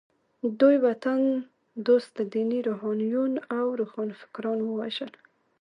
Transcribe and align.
دوی 0.59 0.75
وطن 0.87 1.19
دوسته 1.87 2.21
ديني 2.33 2.59
روحانيون 2.67 3.33
او 3.57 3.65
روښانفکران 3.79 4.59
ووژل. 4.63 5.11